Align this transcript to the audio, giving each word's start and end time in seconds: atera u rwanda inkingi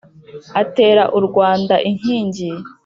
atera 0.61 1.03
u 1.17 1.19
rwanda 1.27 1.75
inkingi 1.89 2.49